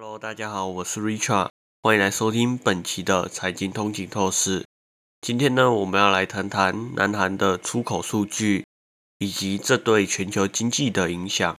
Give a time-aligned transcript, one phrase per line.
[0.00, 1.48] Hello，大家好，我是 Richard，
[1.82, 4.64] 欢迎来收听本期的财经通勤透视。
[5.20, 8.64] 今天呢，我们要来谈谈南韩的出口数据
[9.18, 11.56] 以及这对全球经济的影响。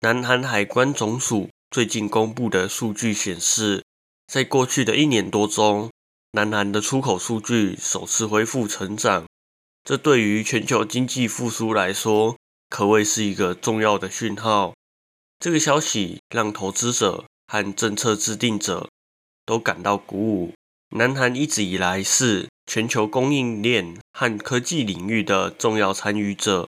[0.00, 3.82] 南韩海关总署最近公布的数据显示，
[4.26, 5.90] 在过去的一年多中，
[6.32, 9.24] 南韩的出口数据首次恢复成长，
[9.82, 12.36] 这对于全球经济复苏来说，
[12.68, 14.74] 可谓是一个重要的讯号。
[15.38, 18.88] 这个消息让投资者和政策制定者
[19.44, 20.54] 都感到鼓舞。
[20.96, 26.66] 南韩一直以来是全球供应链和科技领域的重要参与者，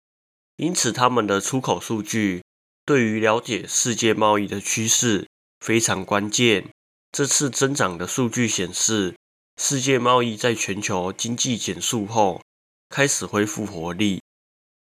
[0.56, 2.43] 因此他们的出口数据
[2.87, 5.27] 对于了解世界贸易的趋势
[5.61, 6.70] 非常关键。
[7.12, 9.15] 这次增长的数据显示，
[9.61, 12.41] 世界贸易在全球经济减速后
[12.89, 14.23] 开始恢复活力。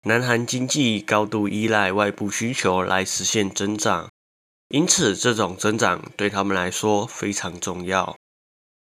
[0.06, 4.10] 南韩经济高度依赖外部需求来实现增长，
[4.74, 8.16] 因此这种增长对他们来说非常重要。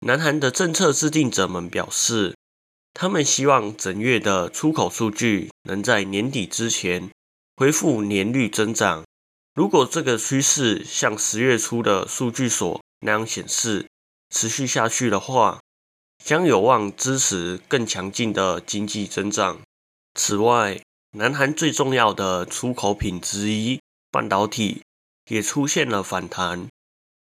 [0.00, 2.36] 南韩的政策制定者们表示，
[2.92, 7.08] 他们希望整月的出口数据能在年底之前
[7.56, 9.04] 恢复年率增长。
[9.54, 13.86] 如果这个趋势像十月初的数据所那样显示
[14.28, 15.60] 持续下去的话，
[16.22, 19.62] 将有望支持更强劲的经济增长。
[20.12, 24.82] 此外，南韩最重要的出口品之一半导体
[25.30, 26.68] 也出现了反弹，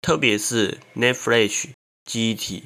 [0.02, 1.70] 特别是 NAND Flash
[2.06, 2.66] 记忆体，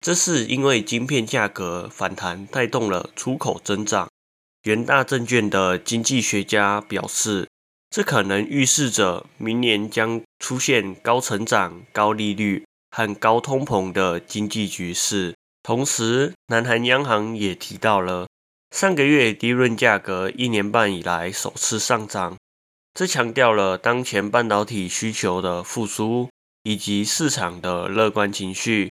[0.00, 4.08] 这是因为晶片价格反弹带动了出口增长。
[4.64, 7.48] 元大证券的经济学家表示，
[7.90, 15.36] 这可能预示着明年将出现高成长、高利率和高通膨的经济局势。
[15.62, 18.26] 同时，南韩央行也提到了。
[18.72, 22.36] 上个月低润价格一年半以来首次上涨，
[22.96, 26.30] 这强调了当前半导体需求的复苏
[26.62, 28.90] 以及市场的乐观情绪。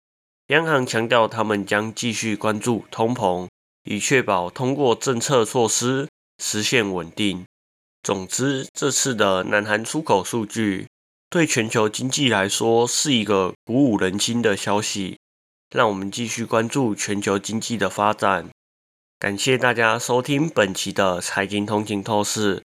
[0.47, 3.49] 央行强调，他们将继续关注通膨，
[3.83, 6.07] 以确保通过政策措施
[6.41, 7.43] 实现稳定。
[8.01, 10.87] 总之，这次的南韩出口数据
[11.29, 15.17] 对全球经济来说是一个鼓舞人心的消息。
[15.75, 18.47] 让我们继续关注全球经济的发展。
[19.19, 22.63] 感谢大家收听本期的财经通勤透视。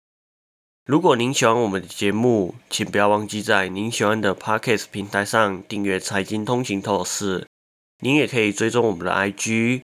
[0.87, 7.47] 如果您喜欢我们的节目，请不要忘记在您喜欢的 Podcast 平台上订阅财经通行透视。
[8.01, 9.81] 您也可以追踪我们的 IG、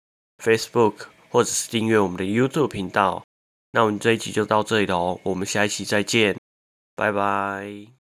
[0.43, 0.93] Facebook，
[1.29, 3.23] 或者是订阅我们的 YouTube 频道。
[3.73, 6.35] 那我们这一集就到这里了哦，我们下一期再见，
[6.95, 7.96] 拜拜。